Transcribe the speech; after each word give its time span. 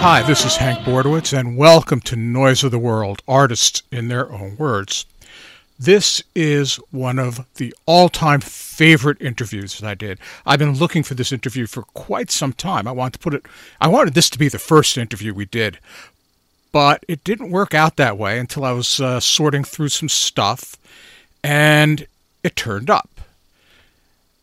Hi, 0.00 0.22
this 0.22 0.44
is 0.44 0.56
Hank 0.56 0.78
Bordowitz, 0.84 1.36
and 1.36 1.56
welcome 1.56 2.00
to 2.02 2.14
Noise 2.14 2.62
of 2.62 2.70
the 2.70 2.78
World 2.78 3.20
Artists 3.26 3.82
in 3.90 4.06
Their 4.06 4.30
Own 4.30 4.56
Words. 4.56 5.06
This 5.76 6.22
is 6.36 6.76
one 6.92 7.18
of 7.18 7.44
the 7.56 7.74
all 7.84 8.08
time 8.08 8.40
favorite 8.40 9.20
interviews 9.20 9.76
that 9.76 9.88
I 9.88 9.96
did. 9.96 10.20
I've 10.46 10.60
been 10.60 10.78
looking 10.78 11.02
for 11.02 11.14
this 11.14 11.32
interview 11.32 11.66
for 11.66 11.82
quite 11.82 12.30
some 12.30 12.52
time. 12.52 12.86
I 12.86 12.92
wanted 12.92 13.14
to 13.14 13.18
put 13.18 13.34
it, 13.34 13.46
I 13.80 13.88
wanted 13.88 14.14
this 14.14 14.30
to 14.30 14.38
be 14.38 14.48
the 14.48 14.60
first 14.60 14.96
interview 14.96 15.34
we 15.34 15.46
did, 15.46 15.80
but 16.70 17.04
it 17.08 17.24
didn't 17.24 17.50
work 17.50 17.74
out 17.74 17.96
that 17.96 18.16
way 18.16 18.38
until 18.38 18.64
I 18.64 18.70
was 18.70 19.00
uh, 19.00 19.18
sorting 19.18 19.64
through 19.64 19.88
some 19.88 20.08
stuff 20.08 20.76
and 21.42 22.06
it 22.44 22.54
turned 22.54 22.88
up. 22.88 23.10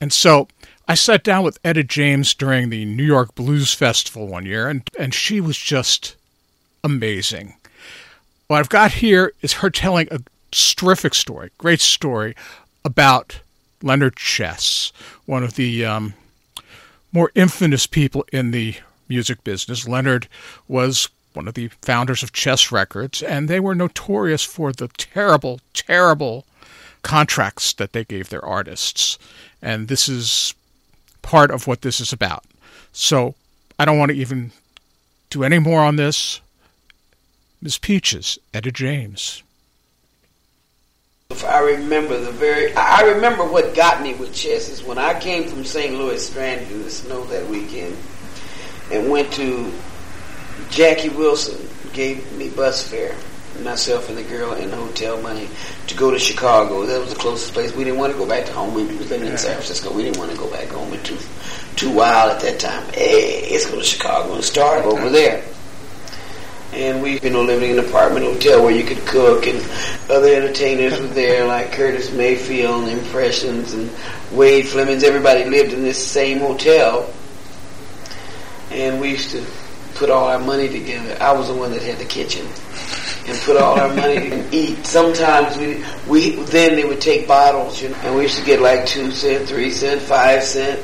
And 0.02 0.12
so 0.12 0.50
I 0.88 0.94
sat 0.94 1.24
down 1.24 1.44
with 1.44 1.58
Etta 1.64 1.84
James 1.84 2.36
during 2.36 2.70
the 2.70 2.86
New 2.86 3.04
York 3.04 3.34
Blues 3.34 3.74
Festival 3.74 4.28
one 4.28 4.46
year, 4.46 4.68
and, 4.68 4.88
and 5.00 5.14
she 5.16 5.42
was 5.42 5.58
just 5.58 6.16
amazing. 6.84 7.56
What 8.48 8.60
I've 8.60 8.70
got 8.70 8.92
here 8.92 9.34
is 9.42 9.54
her 9.54 9.72
telling 9.72 10.08
a 10.12 10.20
terrific 10.52 11.16
story, 11.16 11.50
great 11.58 11.82
story 11.82 12.36
about 12.84 13.40
Leonard 13.82 14.16
Chess, 14.16 14.94
one 15.26 15.44
of 15.44 15.56
the 15.56 15.84
um, 15.84 16.14
more 17.12 17.32
infamous 17.34 17.88
people 17.88 18.24
in 18.32 18.52
the 18.52 18.76
music 19.10 19.44
business. 19.44 19.88
Leonard 19.88 20.28
was 20.68 21.10
one 21.34 21.48
of 21.48 21.56
the 21.56 21.70
founders 21.82 22.22
of 22.22 22.32
Chess 22.32 22.72
Records, 22.72 23.24
and 23.24 23.48
they 23.50 23.60
were 23.60 23.74
notorious 23.74 24.44
for 24.44 24.72
the 24.72 24.88
terrible, 24.90 25.60
terrible 25.74 26.46
contracts 27.02 27.74
that 27.74 27.94
they 27.94 28.04
gave 28.04 28.30
their 28.30 28.46
artists. 28.46 29.18
And 29.62 29.88
this 29.88 30.08
is 30.08 30.54
part 31.26 31.50
of 31.50 31.66
what 31.66 31.82
this 31.82 32.00
is 32.00 32.14
about. 32.14 32.46
So 32.94 33.34
I 33.80 33.86
don't 33.86 33.98
want 33.98 34.12
to 34.12 34.18
even 34.18 34.52
do 35.32 35.44
any 35.44 35.60
more 35.60 35.82
on 35.82 35.96
this. 35.96 36.40
Miss 37.62 37.80
Peaches, 37.80 38.38
Etta 38.54 38.72
James. 38.72 39.42
I 41.44 41.60
remember 41.60 42.20
the 42.20 42.32
very. 42.32 42.74
I 42.76 43.02
remember 43.02 43.44
what 43.44 43.76
got 43.76 44.04
me 44.04 44.14
with 44.14 44.34
chess 44.34 44.70
is 44.70 44.84
when 44.84 45.00
I 45.00 45.20
came 45.20 45.46
from 45.46 45.66
St. 45.66 45.98
Louis, 45.98 46.26
stranded 46.26 46.72
in 46.72 46.84
the 46.84 46.92
snow 46.92 47.26
that 47.26 47.50
weekend, 47.50 47.98
and 48.92 49.10
went 49.10 49.34
to 49.34 49.74
Jackie 50.70 51.10
Wilson 51.10 51.68
gave 51.94 52.32
me 52.34 52.50
bus 52.50 52.88
fare, 52.88 53.16
myself 53.62 54.10
and 54.10 54.18
the 54.18 54.24
girl 54.24 54.54
and 54.54 54.72
the 54.72 54.76
hotel 54.76 55.22
money 55.22 55.50
to 55.88 55.96
go 55.96 56.12
to 56.12 56.20
Chicago. 56.20 56.86
That 56.86 57.00
was 57.00 57.10
the 57.14 57.20
closest 57.20 57.54
place. 57.54 57.74
We 57.74 57.84
didn't 57.84 58.00
want 58.00 58.14
to 58.14 58.18
go 58.18 58.28
back 58.28 58.46
to 58.46 58.54
home. 58.54 58.74
We 58.74 58.84
was 58.84 59.10
living 59.10 59.28
in 59.28 59.38
San 59.38 59.54
Francisco. 59.54 59.94
We 59.94 60.04
didn't 60.04 60.18
want 60.18 60.32
to 60.32 60.38
go 60.38 60.50
back 60.50 60.68
home. 60.68 60.92
We 60.92 60.98
too 60.98 61.18
too 61.76 61.92
wild 61.92 62.32
at 62.32 62.42
that 62.42 62.60
time. 62.60 62.86
Hey, 62.94 63.50
let's 63.52 63.70
go 63.70 63.78
to 63.78 63.84
Chicago 63.84 64.36
and 64.36 64.44
start 64.44 64.86
over 64.86 65.10
there. 65.10 65.44
And 66.74 67.02
we, 67.02 67.20
you 67.22 67.30
know, 67.30 67.44
living 67.44 67.72
in 67.72 67.80
an 67.80 67.86
apartment 67.86 68.26
hotel 68.26 68.62
where 68.62 68.76
you 68.76 68.84
could 68.84 69.06
cook, 69.06 69.48
and 69.48 69.60
other 70.10 70.28
entertainers 70.28 71.00
were 71.00 71.08
there, 71.08 71.46
like 71.46 71.72
Curtis 71.72 72.12
Mayfield 72.12 72.90
and 72.90 73.00
Impressions 73.00 73.74
and 73.74 73.90
Wade 74.32 74.66
Flemons. 74.66 75.04
Everybody 75.04 75.46
lived 75.46 75.72
in 75.72 75.84
this 75.84 76.06
same 76.06 76.40
hotel, 76.40 77.10
and 78.72 79.00
we 79.00 79.12
used 79.12 79.32
to 79.32 79.46
put 79.96 80.10
all 80.10 80.28
our 80.28 80.40
money 80.40 80.68
together. 80.68 81.18
I 81.22 81.32
was 81.32 81.48
the 81.48 81.54
one 81.54 81.72
that 81.72 81.82
had 81.82 81.98
the 81.98 82.06
kitchen 82.06 82.46
and 83.28 83.38
put 83.40 83.58
all 83.58 83.80
our 83.80 83.94
money 83.94 84.32
and 84.32 84.54
eat. 84.54 84.86
Sometimes 84.86 85.58
we 85.58 85.84
we 86.08 86.44
then 86.46 86.76
they 86.76 86.86
would 86.86 87.02
take 87.02 87.28
bottles, 87.28 87.82
you 87.82 87.90
know, 87.90 87.96
and 88.04 88.16
we 88.16 88.24
used 88.24 88.38
to 88.38 88.46
get 88.46 88.62
like 88.62 88.86
two 88.86 89.12
cent, 89.12 89.48
three 89.48 89.72
cent, 89.72 90.02
five 90.02 90.44
cent. 90.44 90.82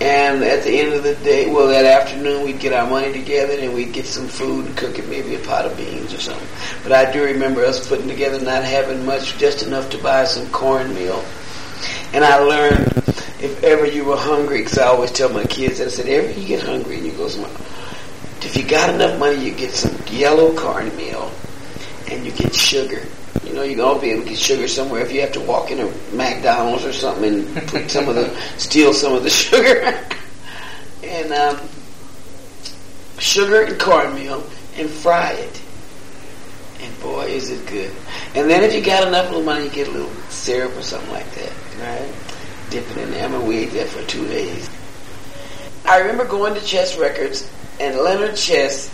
And 0.00 0.42
at 0.42 0.64
the 0.64 0.72
end 0.80 0.92
of 0.92 1.04
the 1.04 1.14
day, 1.14 1.48
well, 1.48 1.68
that 1.68 1.84
afternoon, 1.84 2.44
we'd 2.44 2.58
get 2.58 2.72
our 2.72 2.88
money 2.88 3.12
together 3.12 3.56
and 3.56 3.72
we'd 3.72 3.92
get 3.92 4.06
some 4.06 4.26
food 4.26 4.66
and 4.66 4.76
cook 4.76 4.98
it, 4.98 5.08
maybe 5.08 5.36
a 5.36 5.38
pot 5.38 5.66
of 5.66 5.76
beans 5.76 6.12
or 6.12 6.18
something. 6.18 6.48
But 6.82 6.92
I 6.92 7.12
do 7.12 7.22
remember 7.22 7.64
us 7.64 7.88
putting 7.88 8.08
together 8.08 8.40
not 8.40 8.64
having 8.64 9.06
much, 9.06 9.38
just 9.38 9.64
enough 9.64 9.90
to 9.90 9.98
buy 9.98 10.24
some 10.24 10.50
cornmeal. 10.50 11.24
And 12.12 12.24
I 12.24 12.38
learned 12.38 12.92
if 13.40 13.62
ever 13.62 13.86
you 13.86 14.04
were 14.04 14.16
hungry, 14.16 14.58
because 14.58 14.78
I 14.78 14.86
always 14.88 15.12
tell 15.12 15.28
my 15.28 15.44
kids, 15.44 15.80
I 15.80 15.86
said, 15.86 16.08
ever 16.08 16.28
you 16.38 16.46
get 16.46 16.62
hungry 16.62 16.96
and 16.96 17.06
you 17.06 17.12
go 17.12 17.28
somewhere, 17.28 17.52
if 18.42 18.56
you 18.56 18.64
got 18.64 18.92
enough 18.92 19.18
money, 19.20 19.44
you 19.44 19.54
get 19.54 19.70
some 19.70 19.96
yellow 20.08 20.54
cornmeal 20.56 21.30
and 22.10 22.24
you 22.24 22.32
get 22.32 22.54
sugar. 22.54 23.02
You 23.44 23.52
know, 23.52 23.62
you 23.62 23.76
can 23.76 23.84
all 23.84 23.98
be 23.98 24.10
able 24.10 24.22
to 24.22 24.30
get 24.30 24.38
sugar 24.38 24.68
somewhere 24.68 25.02
if 25.02 25.12
you 25.12 25.20
have 25.20 25.32
to 25.32 25.40
walk 25.40 25.70
into 25.70 25.92
McDonald's 26.12 26.84
or 26.84 26.92
something 26.92 27.56
and 27.56 27.68
put 27.68 27.90
some 27.90 28.08
of 28.08 28.14
the, 28.14 28.34
steal 28.58 28.92
some 28.92 29.12
of 29.12 29.22
the 29.22 29.30
sugar. 29.30 29.98
and, 31.02 31.32
um, 31.32 31.60
sugar 33.18 33.62
and 33.62 33.80
cornmeal 33.80 34.44
and 34.76 34.88
fry 34.88 35.32
it. 35.32 35.60
And 36.80 37.00
boy, 37.00 37.26
is 37.26 37.50
it 37.50 37.66
good. 37.66 37.92
And 38.34 38.50
then 38.50 38.62
if 38.62 38.74
you 38.74 38.82
got 38.82 39.06
enough 39.06 39.26
little 39.26 39.44
money, 39.44 39.64
you 39.64 39.70
get 39.70 39.88
a 39.88 39.92
little 39.92 40.12
syrup 40.28 40.76
or 40.76 40.82
something 40.82 41.10
like 41.12 41.30
that, 41.34 41.52
right? 41.78 42.14
Dip 42.70 42.90
it 42.90 42.96
in 42.98 43.10
there. 43.12 43.26
I 43.26 43.28
mean, 43.28 43.46
we 43.46 43.58
ate 43.58 43.72
that 43.72 43.88
for 43.88 44.02
two 44.06 44.26
days. 44.26 44.68
I 45.86 45.98
remember 45.98 46.24
going 46.26 46.54
to 46.54 46.60
Chess 46.60 46.96
Records, 46.98 47.48
and 47.78 47.96
Leonard 47.96 48.36
Chess 48.36 48.90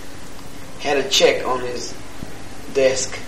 had 0.80 0.98
a 0.98 1.08
check 1.08 1.46
on 1.46 1.60
his 1.60 1.94
desk. 2.74 3.18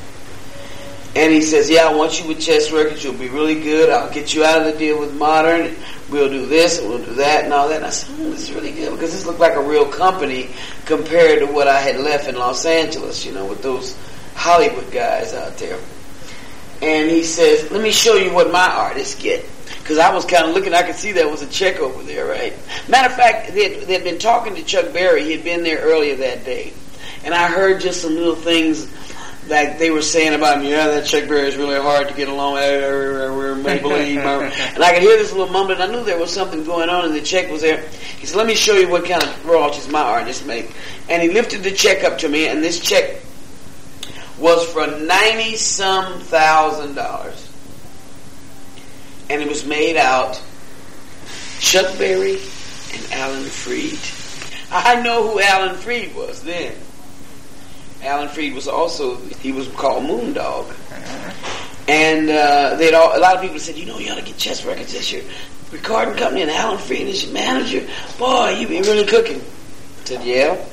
And 1.14 1.32
he 1.32 1.42
says, 1.42 1.68
Yeah, 1.68 1.86
I 1.88 1.94
want 1.94 2.20
you 2.20 2.28
with 2.28 2.40
Chess 2.40 2.72
Records. 2.72 3.04
You'll 3.04 3.12
be 3.12 3.28
really 3.28 3.60
good. 3.60 3.90
I'll 3.90 4.12
get 4.12 4.34
you 4.34 4.44
out 4.44 4.60
of 4.60 4.72
the 4.72 4.78
deal 4.78 4.98
with 4.98 5.14
Modern. 5.14 5.74
We'll 6.10 6.30
do 6.30 6.46
this 6.46 6.78
and 6.78 6.88
we'll 6.88 7.04
do 7.04 7.14
that 7.14 7.44
and 7.44 7.52
all 7.52 7.68
that. 7.68 7.76
And 7.76 7.86
I 7.86 7.90
said, 7.90 8.14
oh, 8.18 8.30
This 8.30 8.48
is 8.48 8.52
really 8.52 8.72
good 8.72 8.92
because 8.92 9.12
this 9.12 9.26
looked 9.26 9.40
like 9.40 9.54
a 9.54 9.62
real 9.62 9.86
company 9.86 10.50
compared 10.86 11.40
to 11.40 11.52
what 11.52 11.68
I 11.68 11.80
had 11.80 12.00
left 12.00 12.28
in 12.28 12.36
Los 12.36 12.64
Angeles, 12.64 13.26
you 13.26 13.32
know, 13.32 13.44
with 13.44 13.62
those 13.62 13.96
Hollywood 14.34 14.90
guys 14.90 15.34
out 15.34 15.58
there. 15.58 15.78
And 16.80 17.10
he 17.10 17.24
says, 17.24 17.70
Let 17.70 17.82
me 17.82 17.92
show 17.92 18.14
you 18.14 18.32
what 18.32 18.50
my 18.50 18.66
artists 18.66 19.20
get. 19.20 19.44
Because 19.80 19.98
I 19.98 20.14
was 20.14 20.24
kind 20.24 20.46
of 20.46 20.54
looking, 20.54 20.72
I 20.72 20.82
could 20.82 20.94
see 20.94 21.12
there 21.12 21.28
was 21.28 21.42
a 21.42 21.48
check 21.48 21.78
over 21.80 22.02
there, 22.04 22.24
right? 22.24 22.54
Matter 22.88 23.08
of 23.08 23.16
fact, 23.16 23.52
they 23.52 23.68
had, 23.68 23.86
they 23.86 23.94
had 23.94 24.04
been 24.04 24.18
talking 24.18 24.54
to 24.54 24.62
Chuck 24.62 24.92
Berry. 24.92 25.24
He 25.24 25.32
had 25.32 25.44
been 25.44 25.62
there 25.62 25.80
earlier 25.80 26.16
that 26.16 26.44
day. 26.44 26.72
And 27.24 27.34
I 27.34 27.48
heard 27.48 27.80
just 27.80 28.00
some 28.00 28.14
little 28.14 28.34
things 28.34 28.88
like 29.48 29.78
they 29.78 29.90
were 29.90 30.02
saying 30.02 30.34
about 30.34 30.60
me, 30.60 30.70
yeah, 30.70 30.88
that 30.88 31.06
Chuck 31.06 31.28
Berry 31.28 31.48
is 31.48 31.56
really 31.56 31.80
hard 31.80 32.08
to 32.08 32.14
get 32.14 32.28
along 32.28 32.54
with. 32.54 33.32
Maybelline. 33.62 34.16
and 34.74 34.82
I 34.82 34.92
could 34.92 35.02
hear 35.02 35.16
this 35.16 35.32
little 35.32 35.52
mumbling. 35.52 35.80
I 35.80 35.86
knew 35.86 36.04
there 36.04 36.18
was 36.18 36.32
something 36.32 36.64
going 36.64 36.88
on, 36.88 37.04
and 37.04 37.14
the 37.14 37.20
check 37.20 37.50
was 37.50 37.62
there. 37.62 37.86
He 38.18 38.26
said, 38.26 38.36
let 38.36 38.46
me 38.46 38.54
show 38.54 38.74
you 38.74 38.88
what 38.88 39.04
kind 39.04 39.22
of 39.22 39.46
royalties 39.46 39.88
my 39.88 40.02
artists 40.02 40.44
make. 40.44 40.74
And 41.08 41.22
he 41.22 41.30
lifted 41.30 41.62
the 41.62 41.70
check 41.70 42.04
up 42.04 42.18
to 42.18 42.28
me, 42.28 42.48
and 42.48 42.62
this 42.62 42.80
check 42.80 43.20
was 44.38 44.66
for 44.68 44.86
90 44.86 45.56
some 45.56 46.20
thousand 46.20 46.94
dollars. 46.94 47.48
And 49.30 49.40
it 49.40 49.48
was 49.48 49.64
made 49.64 49.96
out 49.96 50.42
Chuck 51.60 51.96
Berry 51.96 52.32
and 52.32 53.12
Alan 53.12 53.44
Freed. 53.44 53.98
I 54.70 55.00
know 55.02 55.28
who 55.28 55.40
Alan 55.40 55.76
Freed 55.76 56.14
was 56.14 56.42
then. 56.42 56.74
Alan 58.02 58.28
Freed 58.28 58.54
was 58.54 58.66
also 58.66 59.16
he 59.16 59.52
was 59.52 59.68
called 59.68 60.04
Moondog, 60.04 60.66
and 61.88 62.28
uh, 62.28 62.74
they'd 62.76 62.94
all, 62.94 63.16
a 63.16 63.20
lot 63.20 63.36
of 63.36 63.42
people 63.42 63.58
said, 63.58 63.76
you 63.76 63.86
know, 63.86 63.98
you 63.98 64.10
ought 64.10 64.18
to 64.18 64.24
get 64.24 64.36
Chess 64.36 64.64
Records 64.64 64.94
as 64.94 65.12
your 65.12 65.22
recording 65.70 66.14
company, 66.14 66.42
and 66.42 66.50
Alan 66.50 66.78
Freed 66.78 67.06
is 67.06 67.24
your 67.24 67.32
manager. 67.32 67.86
Boy, 68.18 68.56
you 68.58 68.66
be 68.66 68.80
really 68.80 69.06
cooking. 69.06 69.40
I 69.40 70.04
said, 70.04 70.24
yeah, 70.24 70.64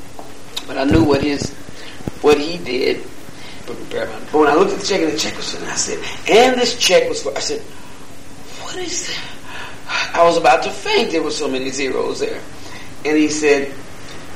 but 0.68 0.78
I 0.78 0.86
knew 0.86 1.04
what 1.04 1.22
his 1.22 1.54
what 2.22 2.40
he 2.40 2.58
did. 2.58 3.04
But 3.68 3.76
when 4.34 4.48
I 4.48 4.56
looked 4.56 4.72
at 4.72 4.80
the 4.80 4.86
check, 4.86 5.02
and 5.02 5.12
the 5.12 5.18
check 5.18 5.38
was, 5.38 5.54
and 5.54 5.66
I 5.66 5.76
said, 5.76 6.04
and 6.28 6.60
this 6.60 6.78
check 6.80 7.08
was 7.08 7.22
for. 7.22 7.38
I 7.38 7.40
said, 7.40 7.62
what 7.62 8.76
is 8.78 9.08
that? 9.08 10.16
I 10.16 10.24
was 10.24 10.38
about 10.38 10.64
to 10.64 10.72
faint. 10.72 11.12
There 11.12 11.22
were 11.22 11.30
so 11.30 11.48
many 11.48 11.70
zeros 11.70 12.20
there, 12.20 12.42
and 13.06 13.16
he 13.16 13.28
said 13.30 13.72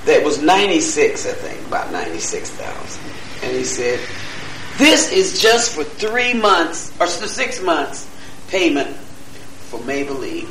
that 0.06 0.24
was 0.24 0.42
96, 0.42 1.26
I 1.26 1.32
think, 1.32 1.68
about 1.68 1.92
96,000. 1.92 3.04
And 3.44 3.56
he 3.56 3.64
said, 3.64 4.00
this 4.78 5.12
is 5.12 5.40
just 5.40 5.76
for 5.76 5.84
three 5.84 6.34
months, 6.34 6.92
or 7.00 7.08
six 7.08 7.62
months 7.62 8.10
payment 8.48 8.96
for 8.96 9.80
Maybelline. 9.82 10.48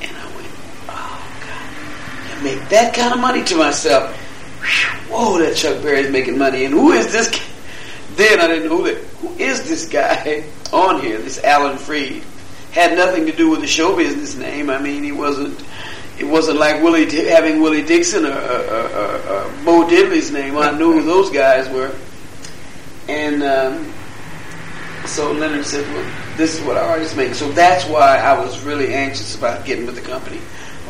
And 0.00 0.16
I 0.16 0.36
went, 0.36 0.48
oh 0.88 1.40
God, 1.40 2.38
I 2.38 2.40
make 2.42 2.68
that 2.68 2.94
kind 2.94 3.12
of 3.12 3.20
money 3.20 3.44
to 3.44 3.56
myself. 3.56 4.16
Whoa, 5.08 5.38
that 5.40 5.56
Chuck 5.56 5.82
Berry 5.82 6.00
is 6.00 6.10
making 6.10 6.38
money. 6.38 6.64
And 6.64 6.72
who 6.72 6.92
is 6.92 7.12
this 7.12 7.30
guy? 7.30 7.38
Then 8.16 8.40
I 8.40 8.48
didn't 8.48 8.68
know 8.68 8.82
that. 8.82 8.96
Who 8.96 9.28
is 9.38 9.68
this 9.68 9.88
guy 9.88 10.44
on 10.72 11.00
here, 11.00 11.18
this 11.18 11.42
Alan 11.42 11.78
Freed? 11.78 12.24
Had 12.72 12.96
nothing 12.96 13.26
to 13.26 13.32
do 13.32 13.48
with 13.48 13.60
the 13.60 13.66
show 13.66 13.96
business 13.96 14.36
name. 14.36 14.68
I 14.68 14.78
mean, 14.78 15.02
he 15.02 15.12
wasn't 15.12 15.62
it 16.20 16.26
wasn't 16.26 16.58
like 16.58 16.82
Willie 16.82 17.10
having 17.28 17.60
Willie 17.60 17.82
Dixon 17.82 18.26
or, 18.26 18.32
or, 18.32 18.34
or, 18.34 19.16
or 19.28 19.52
Bo 19.64 19.86
Diddley's 19.88 20.30
name. 20.30 20.56
I 20.56 20.70
knew 20.70 20.92
who 20.92 21.02
those 21.02 21.30
guys 21.30 21.68
were, 21.68 21.94
and 23.08 23.42
um, 23.42 23.92
so 25.06 25.32
Leonard 25.32 25.66
said, 25.66 25.86
"Well, 25.92 26.36
this 26.36 26.58
is 26.58 26.64
what 26.64 26.76
our 26.76 26.84
artists 26.84 27.16
make." 27.16 27.34
So 27.34 27.50
that's 27.52 27.84
why 27.86 28.18
I 28.18 28.38
was 28.38 28.62
really 28.62 28.94
anxious 28.94 29.34
about 29.34 29.64
getting 29.64 29.86
with 29.86 29.96
the 29.96 30.02
company 30.02 30.40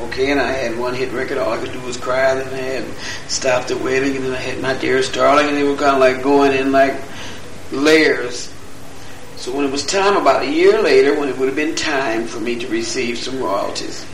Okay, 0.01 0.31
and 0.31 0.41
I 0.41 0.51
had 0.51 0.79
one 0.79 0.95
hit 0.95 1.13
record. 1.13 1.37
All 1.37 1.53
I 1.53 1.59
could 1.59 1.73
do 1.73 1.81
was 1.81 1.99
cry. 1.99 2.35
Then 2.35 2.55
I 2.55 2.57
had 2.57 2.85
Stop 3.29 3.67
the 3.67 3.77
Wedding, 3.77 4.17
and 4.17 4.25
then 4.25 4.33
I 4.33 4.39
had 4.39 4.61
My 4.61 4.75
Dearest 4.75 5.13
Darling, 5.13 5.49
and 5.49 5.57
they 5.57 5.63
were 5.63 5.77
kind 5.77 5.95
of 5.95 6.01
like 6.01 6.23
going 6.23 6.53
in 6.53 6.73
like 6.73 6.95
layers. 7.71 8.51
So 9.37 9.55
when 9.55 9.67
it 9.67 9.71
was 9.71 9.85
time, 9.85 10.17
about 10.17 10.43
a 10.43 10.51
year 10.51 10.81
later, 10.81 11.19
when 11.19 11.29
it 11.29 11.37
would 11.37 11.49
have 11.49 11.57
been 11.57 11.75
time 11.75 12.27
for 12.27 12.41
me 12.41 12.59
to 12.59 12.69
receive 12.69 13.19
some 13.19 13.41
royalties, 13.41 14.03
I 14.03 14.10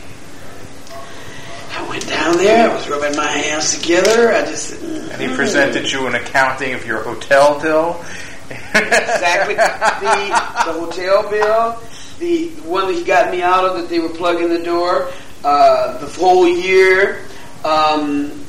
down 2.07 2.37
there. 2.37 2.69
I 2.69 2.73
was 2.73 2.89
rubbing 2.89 3.15
my 3.15 3.27
hands 3.27 3.77
together. 3.77 4.31
I 4.31 4.45
just 4.45 4.73
mm, 4.73 5.11
and 5.11 5.21
he 5.21 5.35
presented 5.35 5.91
you 5.91 6.07
an 6.07 6.15
accounting 6.15 6.73
of 6.73 6.85
your 6.85 7.03
hotel 7.03 7.59
bill. 7.59 8.03
exactly 8.49 9.55
the 9.55 10.27
the 10.65 10.79
hotel 10.79 11.29
bill, 11.29 11.81
the 12.19 12.49
one 12.67 12.87
that 12.87 12.93
he 12.93 13.03
got 13.03 13.31
me 13.31 13.41
out 13.41 13.65
of 13.65 13.77
that 13.77 13.89
they 13.89 13.99
were 13.99 14.09
plugging 14.09 14.49
the 14.49 14.63
door, 14.63 15.11
uh, 15.43 15.97
the 15.99 16.07
whole 16.07 16.47
year, 16.47 17.23
um, 17.63 18.43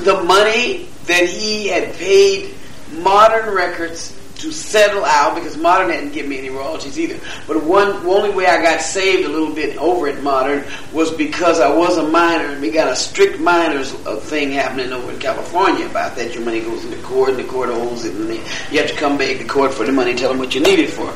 the 0.00 0.22
money 0.24 0.88
that 1.06 1.24
he 1.26 1.68
had 1.68 1.94
paid 1.94 2.54
Modern 2.92 3.54
Records 3.54 4.17
to 4.38 4.52
settle 4.52 5.04
out 5.04 5.34
because 5.34 5.56
Modern 5.56 5.90
hadn't 5.90 6.12
given 6.12 6.30
me 6.30 6.38
any 6.38 6.50
royalties 6.50 6.98
either. 6.98 7.18
But 7.46 7.62
one 7.64 7.88
only 8.06 8.30
way 8.30 8.46
I 8.46 8.62
got 8.62 8.80
saved 8.80 9.26
a 9.26 9.28
little 9.28 9.54
bit 9.54 9.76
over 9.78 10.08
at 10.08 10.22
Modern 10.22 10.64
was 10.92 11.10
because 11.12 11.60
I 11.60 11.74
was 11.74 11.98
a 11.98 12.06
minor 12.06 12.46
and 12.46 12.60
we 12.60 12.70
got 12.70 12.90
a 12.90 12.96
strict 12.96 13.40
minors 13.40 13.92
uh, 14.06 14.16
thing 14.16 14.50
happening 14.50 14.92
over 14.92 15.12
in 15.12 15.18
California 15.18 15.86
about 15.86 16.16
that. 16.16 16.34
Your 16.34 16.44
money 16.44 16.60
goes 16.60 16.84
into 16.84 17.00
court 17.02 17.30
and 17.30 17.38
the 17.38 17.44
court 17.44 17.70
holds 17.70 18.04
it 18.04 18.14
and 18.14 18.28
you 18.72 18.80
have 18.80 18.90
to 18.90 18.96
come 18.96 19.18
beg 19.18 19.38
the 19.38 19.48
court 19.48 19.74
for 19.74 19.84
the 19.84 19.92
money, 19.92 20.14
tell 20.14 20.30
them 20.30 20.38
what 20.38 20.54
you 20.54 20.60
need 20.60 20.78
it 20.78 20.90
for. 20.90 21.12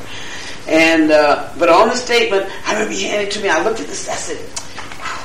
And 0.69 1.11
uh, 1.11 1.53
but 1.59 1.69
on 1.69 1.89
the 1.89 1.97
statement, 1.97 2.49
I 2.67 2.75
remember 2.75 2.93
he 2.95 3.05
handed 3.05 3.29
it 3.29 3.33
to 3.33 3.41
me. 3.41 3.49
I 3.49 3.65
looked 3.65 3.81
at 3.81 3.87
this. 3.89 4.09
I 4.09 4.15
said, 4.15 4.39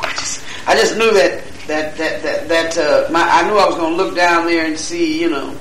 I 0.02 0.12
just 0.14 0.44
I 0.68 0.76
just 0.76 0.98
knew 0.98 1.14
that 1.14 1.44
that 1.68 1.98
that 1.98 2.24
that 2.24 2.48
that 2.48 2.78
uh, 2.78 3.12
my, 3.12 3.22
I 3.22 3.48
knew 3.48 3.56
I 3.58 3.68
was 3.68 3.76
going 3.76 3.96
to 3.96 4.04
look 4.04 4.16
down 4.16 4.48
there 4.48 4.66
and 4.66 4.78
see 4.78 5.22
you 5.22 5.30
know 5.30 5.56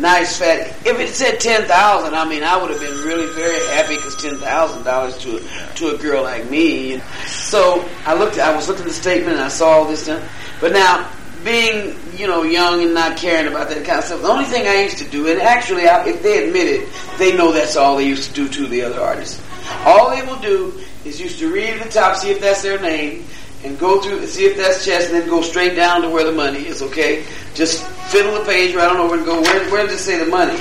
nice 0.00 0.38
fat. 0.38 0.68
If 0.86 0.98
it 0.98 1.08
said 1.10 1.40
ten 1.40 1.64
thousand, 1.64 2.14
I 2.14 2.28
mean, 2.28 2.42
I 2.42 2.60
would 2.60 2.70
have 2.70 2.80
been 2.80 2.98
really 3.02 3.26
very 3.34 3.64
happy 3.68 3.96
because 3.96 4.16
ten 4.16 4.36
thousand 4.36 4.84
dollars 4.84 5.18
to 5.18 5.36
a, 5.36 5.74
to 5.76 5.94
a 5.94 5.98
girl 5.98 6.22
like 6.22 6.50
me. 6.50 7.00
So 7.26 7.86
I 8.04 8.14
looked. 8.14 8.38
I 8.38 8.54
was 8.54 8.68
looking 8.68 8.82
at 8.82 8.88
the 8.88 8.94
statement 8.94 9.34
and 9.34 9.40
I 9.40 9.48
saw 9.48 9.70
all 9.70 9.84
this 9.84 10.04
stuff. 10.04 10.22
But 10.60 10.72
now, 10.72 11.10
being 11.44 11.96
you 12.16 12.26
know 12.26 12.42
young 12.42 12.82
and 12.82 12.94
not 12.94 13.16
caring 13.16 13.46
about 13.46 13.68
that 13.68 13.84
kind 13.84 13.98
of 13.98 14.04
stuff, 14.04 14.22
the 14.22 14.28
only 14.28 14.44
thing 14.44 14.66
I 14.66 14.82
used 14.82 14.98
to 14.98 15.08
do, 15.08 15.28
and 15.28 15.40
actually, 15.40 15.86
I, 15.86 16.06
if 16.06 16.22
they 16.22 16.46
admit 16.46 16.66
it, 16.66 16.88
they 17.18 17.36
know 17.36 17.52
that's 17.52 17.76
all 17.76 17.96
they 17.96 18.06
used 18.06 18.28
to 18.30 18.34
do 18.34 18.48
to 18.48 18.66
the 18.66 18.82
other 18.82 19.00
artists. 19.00 19.42
All 19.84 20.10
they 20.10 20.22
will 20.22 20.38
do 20.40 20.80
is 21.04 21.20
used 21.20 21.38
to 21.38 21.52
read 21.52 21.80
the 21.80 21.88
top, 21.88 22.16
see 22.16 22.30
if 22.30 22.40
that's 22.40 22.62
their 22.62 22.80
name, 22.80 23.24
and 23.64 23.78
go 23.78 24.00
through, 24.00 24.26
see 24.26 24.44
if 24.46 24.56
that's 24.56 24.84
chess, 24.84 25.06
and 25.06 25.14
then 25.14 25.28
go 25.28 25.42
straight 25.42 25.74
down 25.74 26.02
to 26.02 26.08
where 26.10 26.24
the 26.24 26.32
money 26.32 26.66
is. 26.66 26.82
Okay, 26.82 27.24
just 27.54 27.84
fiddle 28.10 28.34
the 28.34 28.44
page 28.44 28.74
right 28.74 28.90
on 28.90 28.96
over 28.96 29.16
and 29.16 29.24
go. 29.24 29.40
Where, 29.40 29.58
to 29.58 29.64
go. 29.66 29.72
where 29.72 29.86
does 29.86 29.94
it 29.94 29.98
say 29.98 30.18
the 30.18 30.26
money? 30.26 30.58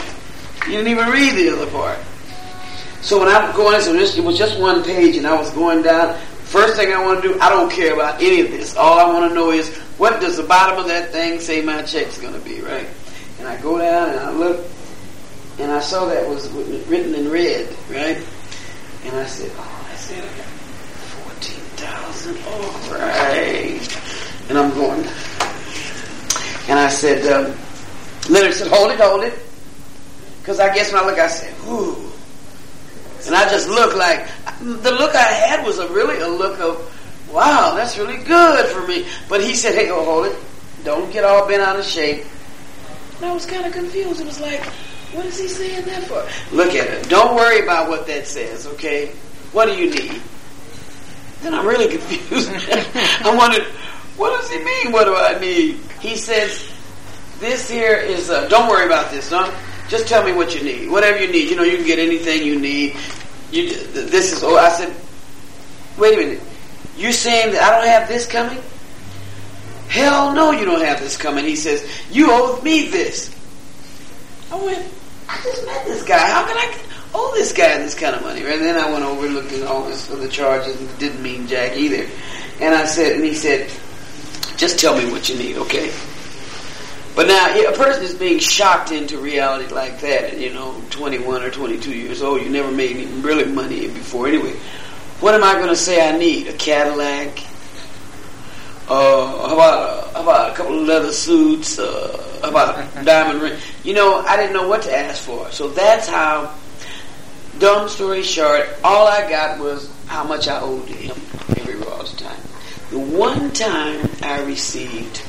You 0.65 0.77
didn't 0.77 0.89
even 0.89 1.09
read 1.09 1.33
the 1.33 1.49
other 1.49 1.69
part. 1.71 1.97
So 3.01 3.19
when 3.19 3.27
I 3.27 3.45
was 3.45 3.55
going, 3.55 3.81
so 3.81 3.93
this, 3.93 4.17
it 4.17 4.23
was 4.23 4.37
just 4.37 4.59
one 4.59 4.83
page, 4.83 5.17
and 5.17 5.25
I 5.25 5.33
was 5.33 5.49
going 5.51 5.81
down. 5.81 6.19
First 6.43 6.77
thing 6.77 6.93
I 6.93 7.03
want 7.03 7.21
to 7.21 7.29
do, 7.29 7.39
I 7.39 7.49
don't 7.49 7.71
care 7.71 7.93
about 7.93 8.21
any 8.21 8.41
of 8.41 8.51
this. 8.51 8.75
All 8.75 8.99
I 8.99 9.11
want 9.11 9.29
to 9.29 9.35
know 9.35 9.51
is 9.51 9.75
what 9.97 10.19
does 10.21 10.37
the 10.37 10.43
bottom 10.43 10.79
of 10.79 10.87
that 10.87 11.11
thing 11.11 11.39
say 11.39 11.61
my 11.61 11.81
check's 11.83 12.19
going 12.19 12.33
to 12.33 12.39
be, 12.39 12.61
right? 12.61 12.87
And 13.39 13.47
I 13.47 13.59
go 13.61 13.77
down 13.77 14.09
and 14.09 14.19
I 14.19 14.31
look, 14.31 14.65
and 15.59 15.71
I 15.71 15.79
saw 15.79 16.05
that 16.05 16.27
was 16.27 16.49
written 16.87 17.15
in 17.15 17.31
red, 17.31 17.67
right? 17.89 18.17
And 19.05 19.15
I 19.15 19.25
said, 19.25 19.51
oh, 19.55 19.85
that's 19.89 20.11
it. 20.11 20.17
I 20.17 20.27
got 20.27 20.45
fourteen 21.23 21.63
thousand. 21.77 22.37
All 22.45 22.99
right. 22.99 24.49
And 24.49 24.57
I'm 24.57 24.73
going. 24.73 25.07
And 26.69 26.77
I 26.77 26.87
said, 26.87 27.25
um, 27.33 27.57
Leonard 28.29 28.53
said, 28.53 28.67
hold 28.67 28.91
it, 28.91 28.99
hold 28.99 29.23
it. 29.23 29.33
Because 30.39 30.59
I 30.59 30.71
guess 30.73 30.93
when 30.93 31.01
I 31.01 31.05
look, 31.07 31.17
I 31.17 31.27
said, 31.27 31.53
ooh. 31.67 31.95
And 33.25 33.35
I 33.35 33.49
just 33.49 33.67
looked 33.67 33.97
like, 33.97 34.27
the 34.59 34.91
look 34.91 35.15
I 35.15 35.23
had 35.23 35.65
was 35.65 35.79
a 35.79 35.87
really 35.91 36.19
a 36.19 36.27
look 36.27 36.59
of, 36.59 36.77
wow, 37.33 37.73
that's 37.75 37.97
really 37.97 38.23
good 38.23 38.67
for 38.67 38.87
me. 38.87 39.07
But 39.27 39.41
he 39.41 39.55
said, 39.55 39.73
hey, 39.73 39.89
oh, 39.89 40.05
hold 40.05 40.27
it. 40.27 40.37
Don't 40.83 41.11
get 41.11 41.23
all 41.23 41.47
bent 41.47 41.63
out 41.63 41.79
of 41.79 41.85
shape. 41.85 42.23
And 43.17 43.25
I 43.25 43.33
was 43.33 43.47
kind 43.47 43.65
of 43.65 43.73
confused. 43.73 44.21
It 44.21 44.27
was 44.27 44.39
like, 44.39 44.63
what 45.13 45.25
is 45.25 45.39
he 45.39 45.47
saying 45.47 45.85
that 45.85 46.03
for? 46.03 46.23
Look 46.55 46.75
at 46.75 46.87
it. 46.87 47.09
Don't 47.09 47.35
worry 47.35 47.63
about 47.63 47.89
what 47.89 48.05
that 48.05 48.27
says, 48.27 48.67
okay? 48.67 49.07
What 49.53 49.65
do 49.65 49.75
you 49.75 49.89
need? 49.89 50.21
Then 51.41 51.55
I'm 51.55 51.65
really 51.65 51.87
confused. 51.97 52.51
I 52.53 53.35
wondered, 53.35 53.65
what 54.19 54.39
does 54.39 54.51
he 54.51 54.63
mean? 54.63 54.91
What 54.91 55.05
do 55.05 55.15
I 55.15 55.39
need? 55.39 55.79
He 56.01 56.17
says, 56.17 56.69
this 57.39 57.69
here 57.69 57.95
is, 57.95 58.29
uh, 58.29 58.47
don't 58.49 58.69
worry 58.69 58.85
about 58.85 59.11
this, 59.11 59.29
don't, 59.29 59.53
just 59.87 60.07
tell 60.07 60.23
me 60.23 60.33
what 60.33 60.53
you 60.53 60.61
need. 60.61 60.91
Whatever 60.91 61.19
you 61.19 61.31
need. 61.31 61.49
You 61.49 61.55
know, 61.55 61.63
you 61.63 61.77
can 61.77 61.87
get 61.87 61.97
anything 61.97 62.45
you 62.45 62.59
need. 62.59 62.95
You, 63.51 63.69
this 63.69 64.33
is, 64.33 64.43
oh, 64.43 64.55
I 64.55 64.69
said, 64.69 64.93
wait 65.97 66.13
a 66.13 66.17
minute. 66.17 66.41
You're 66.95 67.11
saying 67.11 67.53
that 67.53 67.63
I 67.63 67.75
don't 67.75 67.87
have 67.87 68.07
this 68.07 68.27
coming? 68.27 68.61
Hell 69.87 70.33
no, 70.33 70.51
you 70.51 70.65
don't 70.65 70.83
have 70.83 70.99
this 70.99 71.17
coming. 71.17 71.45
He 71.45 71.55
says, 71.55 71.83
you 72.11 72.27
owe 72.29 72.61
me 72.61 72.89
this. 72.89 73.35
I 74.51 74.63
went, 74.63 74.85
I 75.27 75.41
just 75.41 75.65
met 75.65 75.85
this 75.85 76.03
guy. 76.03 76.19
How 76.19 76.45
can 76.45 76.57
I 76.57 76.77
owe 77.15 77.33
this 77.33 77.53
guy 77.53 77.77
this 77.79 77.95
kind 77.95 78.15
of 78.15 78.21
money? 78.21 78.41
And 78.41 78.61
then 78.61 78.77
I 78.77 78.91
went 78.91 79.03
over 79.03 79.25
and 79.25 79.33
looked 79.33 79.53
at 79.53 79.65
all 79.65 79.85
this 79.85 80.05
the 80.05 80.27
charges 80.27 80.79
and 80.79 80.99
didn't 80.99 81.23
mean 81.23 81.47
jack 81.47 81.75
either. 81.75 82.07
And 82.59 82.75
I 82.75 82.85
said, 82.85 83.13
and 83.13 83.23
he 83.23 83.33
said, 83.33 83.71
just 84.59 84.77
tell 84.77 84.95
me 84.95 85.09
what 85.09 85.29
you 85.29 85.35
need, 85.35 85.55
okay? 85.55 85.89
But 87.15 87.27
now, 87.27 87.55
a 87.55 87.71
person 87.75 88.03
is 88.03 88.13
being 88.13 88.39
shocked 88.39 88.91
into 88.91 89.17
reality 89.17 89.73
like 89.73 90.01
that, 90.01 90.37
you 90.37 90.53
know, 90.53 90.81
21 90.89 91.43
or 91.43 91.49
22 91.49 91.91
years 91.93 92.21
old. 92.21 92.41
You 92.41 92.49
never 92.49 92.69
made 92.69 92.97
any 92.97 93.05
really 93.21 93.45
money 93.45 93.87
before 93.87 94.27
anyway. 94.27 94.53
What 95.21 95.33
am 95.33 95.43
I 95.43 95.53
going 95.53 95.69
to 95.69 95.77
say 95.77 96.07
I 96.07 96.17
need? 96.17 96.47
A 96.47 96.53
Cadillac? 96.53 97.39
Uh, 98.89 99.47
how 99.47 99.53
about, 99.53 100.13
how 100.13 100.23
about 100.23 100.51
a 100.51 100.55
couple 100.55 100.79
of 100.79 100.87
leather 100.87 101.13
suits? 101.13 101.79
Uh, 101.79 102.39
how 102.41 102.49
about 102.49 102.97
a 102.97 103.05
diamond 103.05 103.41
ring? 103.41 103.57
You 103.83 103.93
know, 103.93 104.19
I 104.19 104.35
didn't 104.35 104.53
know 104.53 104.67
what 104.67 104.81
to 104.83 104.95
ask 104.95 105.23
for. 105.23 105.49
So 105.51 105.69
that's 105.69 106.07
how, 106.07 106.53
dumb 107.59 107.87
story 107.87 108.23
short, 108.23 108.67
all 108.83 109.07
I 109.07 109.29
got 109.29 109.59
was 109.59 109.89
how 110.07 110.25
much 110.25 110.49
I 110.49 110.59
owed 110.59 110.87
him 110.89 111.15
every 111.57 111.75
royalty 111.75 112.17
time. 112.17 112.48
The 112.89 112.97
one 112.97 113.51
time 113.51 114.09
I 114.23 114.41
received 114.41 115.21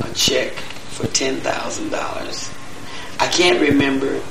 a 0.00 0.10
check 0.14 0.52
for 0.52 1.06
ten 1.08 1.36
thousand 1.40 1.90
dollars, 1.90 2.50
I 3.20 3.26
can't 3.26 3.60
remember. 3.60 4.22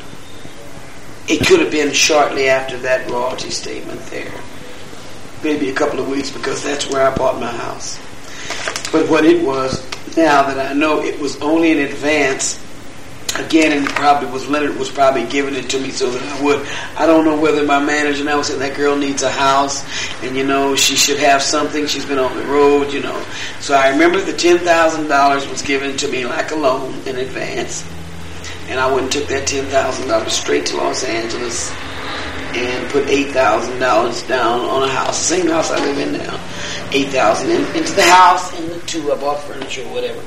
It 1.28 1.46
could 1.46 1.60
have 1.60 1.72
been 1.72 1.94
shortly 1.94 2.50
after 2.50 2.78
that 2.80 3.10
royalty 3.10 3.52
statement 3.52 4.02
there, 4.08 4.34
maybe 5.44 5.70
a 5.70 5.74
couple 5.74 6.00
of 6.00 6.08
weeks 6.10 6.32
because 6.32 6.64
that's 6.64 6.90
where 6.90 7.08
I 7.08 7.16
bought 7.16 7.40
my 7.40 7.52
house. 7.52 8.00
But 8.92 9.08
what 9.08 9.24
it 9.24 9.46
was, 9.46 9.84
now 10.18 10.44
that 10.44 10.58
I 10.60 10.74
know, 10.74 11.02
it 11.04 11.20
was 11.20 11.40
only 11.42 11.72
in 11.72 11.80
advance 11.80 12.64
again, 13.40 13.72
and 13.72 13.86
probably 13.88 14.30
was 14.30 14.48
Leonard 14.48 14.78
was 14.78 14.92
probably 14.92 15.26
giving 15.26 15.56
it 15.56 15.70
to 15.70 15.80
me 15.80 15.90
so 15.90 16.10
that 16.10 16.22
I 16.22 16.44
would. 16.44 16.66
I 16.98 17.06
don't 17.06 17.26
know 17.26 17.40
whether 17.40 17.64
my 17.66 17.80
manager 17.80 18.24
now 18.24 18.38
was 18.38 18.48
saying 18.48 18.60
that 18.60 18.76
girl 18.76 18.96
needs 18.96 19.24
a 19.24 19.30
house, 19.30 19.84
and 20.24 20.36
you 20.36 20.46
know 20.46 20.76
she 20.76 20.96
should 20.96 21.20
have 21.20 21.42
something. 21.42 21.88
She's 21.88 22.06
been 22.06 22.20
on 22.20 22.36
the 22.38 22.46
road, 22.46 22.92
you 22.94 23.02
know. 23.02 23.26
So 23.60 23.76
I 23.76 23.90
remember 23.90 24.22
the 24.22 24.34
ten 24.34 24.60
thousand 24.60 25.08
dollars 25.08 25.48
was 25.48 25.62
given 25.62 25.98
to 25.98 26.08
me 26.08 26.26
like 26.26 26.52
a 26.52 26.56
loan 26.56 26.94
in 27.06 27.18
advance, 27.18 27.86
and 28.68 28.80
I 28.80 28.92
went 28.92 29.04
and 29.04 29.12
took 29.12 29.28
that 29.28 29.48
ten 29.48 29.66
thousand 29.66 30.08
dollars 30.08 30.34
straight 30.34 30.66
to 30.68 30.78
Los 30.78 31.04
Angeles 31.04 31.72
and 32.56 32.90
put 32.90 33.08
eight 33.08 33.32
thousand 33.32 33.80
dollars 33.80 34.24
down 34.24 34.62
on 34.62 34.84
a 34.84 34.92
house, 34.92 35.18
the 35.20 35.36
same 35.36 35.48
house 35.48 35.72
I 35.72 35.80
live 35.84 35.98
in 35.98 36.14
now. 36.14 36.40
Eight 36.92 37.10
thousand 37.10 37.52
in, 37.52 37.66
into 37.76 37.92
the 37.94 38.04
house 38.04 38.58
and 38.58 38.70
the 38.70 38.80
two 38.86 39.12
I 39.12 39.16
bought 39.20 39.42
furniture 39.42 39.84
or 39.84 39.94
whatever 39.94 40.22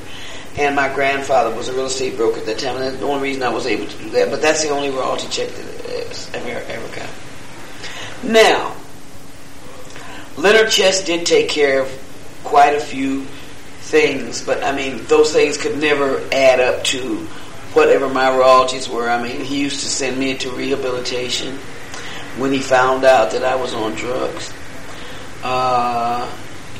and 0.57 0.75
my 0.75 0.93
grandfather 0.93 1.55
was 1.55 1.67
a 1.67 1.73
real 1.73 1.85
estate 1.85 2.17
broker 2.17 2.39
at 2.39 2.45
that 2.45 2.59
time, 2.59 2.75
and 2.75 2.85
that's 2.85 2.97
the 2.97 3.05
only 3.05 3.23
reason 3.23 3.43
I 3.43 3.49
was 3.49 3.65
able 3.65 3.87
to 3.87 3.97
do 3.97 4.09
that. 4.11 4.29
But 4.29 4.41
that's 4.41 4.63
the 4.63 4.69
only 4.69 4.89
royalty 4.89 5.27
check 5.29 5.49
that 5.49 6.35
I've 6.35 6.35
ever, 6.35 6.71
ever 6.71 6.95
got. 6.95 7.09
Now, 8.23 8.75
Leonard 10.37 10.71
Chess 10.71 11.03
did 11.03 11.25
take 11.25 11.49
care 11.49 11.81
of 11.81 12.39
quite 12.43 12.75
a 12.75 12.79
few 12.79 13.25
things, 13.81 14.43
but 14.45 14.63
I 14.63 14.75
mean, 14.75 15.03
those 15.05 15.33
things 15.33 15.57
could 15.57 15.77
never 15.77 16.21
add 16.31 16.59
up 16.59 16.83
to 16.85 17.27
whatever 17.73 18.09
my 18.09 18.35
royalties 18.35 18.89
were. 18.89 19.09
I 19.09 19.21
mean, 19.21 19.41
he 19.41 19.61
used 19.61 19.81
to 19.81 19.87
send 19.87 20.17
me 20.17 20.31
into 20.31 20.49
rehabilitation 20.51 21.57
when 22.37 22.51
he 22.51 22.59
found 22.59 23.03
out 23.03 23.31
that 23.31 23.43
I 23.43 23.55
was 23.55 23.73
on 23.73 23.93
drugs. 23.95 24.53
Uh, 25.43 26.29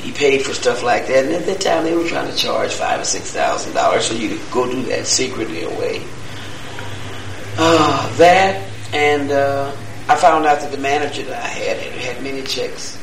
he 0.02 0.12
paid 0.12 0.42
for 0.42 0.54
stuff 0.54 0.82
like 0.82 1.06
that. 1.08 1.24
And 1.26 1.34
at 1.34 1.46
that 1.46 1.60
time, 1.60 1.84
they 1.84 1.94
were 1.94 2.06
trying 2.08 2.30
to 2.30 2.36
charge 2.36 2.72
five 2.72 3.00
or 3.00 3.04
six 3.04 3.30
thousand 3.30 3.74
dollars 3.74 4.08
for 4.08 4.14
you 4.14 4.30
to 4.30 4.40
go 4.52 4.70
do 4.70 4.82
that 4.84 5.06
secretly 5.06 5.62
away. 5.62 6.02
Uh, 7.58 8.16
that 8.16 8.66
and 8.92 9.30
uh, 9.30 9.70
I 10.08 10.16
found 10.16 10.46
out 10.46 10.60
that 10.60 10.72
the 10.72 10.78
manager 10.78 11.22
that 11.24 11.42
I 11.42 11.46
had 11.46 11.76
had, 11.76 11.92
had 11.92 12.22
many 12.22 12.42
checks 12.42 12.98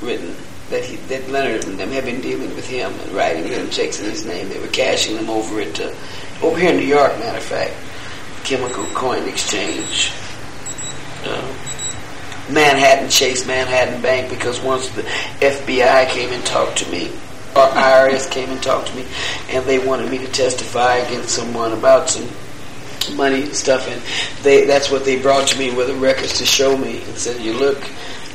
written 0.00 0.34
that 0.70 0.84
he, 0.84 0.96
that 0.96 1.28
Leonard 1.28 1.64
and 1.66 1.78
them 1.78 1.90
had 1.90 2.04
been 2.04 2.20
dealing 2.20 2.54
with 2.54 2.68
him 2.68 2.92
and 2.92 3.12
writing 3.12 3.44
him 3.46 3.68
checks 3.70 4.00
in 4.00 4.08
his 4.08 4.24
name. 4.24 4.48
They 4.48 4.60
were 4.60 4.68
cashing 4.68 5.16
them 5.16 5.28
over 5.28 5.60
at 5.60 5.80
uh, 5.80 5.92
over 6.42 6.58
here 6.58 6.70
in 6.70 6.76
New 6.76 6.86
York, 6.86 7.18
matter 7.18 7.38
of 7.38 7.44
fact, 7.44 7.74
Chemical 8.44 8.84
Corn 8.94 9.28
Exchange. 9.28 10.12
Manhattan 12.52 13.08
Chase 13.08 13.46
Manhattan 13.46 14.00
Bank 14.02 14.30
because 14.30 14.60
once 14.60 14.88
the 14.90 15.02
FBI 15.40 16.08
came 16.08 16.30
and 16.30 16.44
talked 16.44 16.78
to 16.78 16.90
me, 16.90 17.08
or 17.56 17.66
IRS 17.68 18.30
came 18.30 18.50
and 18.50 18.62
talked 18.62 18.88
to 18.88 18.96
me, 18.96 19.06
and 19.50 19.64
they 19.64 19.78
wanted 19.78 20.10
me 20.10 20.18
to 20.18 20.28
testify 20.28 20.96
against 20.96 21.30
someone 21.30 21.72
about 21.72 22.08
some 22.10 22.28
money 23.16 23.42
and 23.42 23.54
stuff, 23.54 23.88
and 23.88 24.00
they 24.42 24.64
that's 24.66 24.90
what 24.90 25.04
they 25.04 25.20
brought 25.20 25.48
to 25.48 25.58
me 25.58 25.74
were 25.74 25.84
the 25.84 25.94
records 25.94 26.38
to 26.38 26.46
show 26.46 26.76
me 26.76 27.02
and 27.02 27.16
said, 27.16 27.40
"You 27.40 27.54
look." 27.54 27.82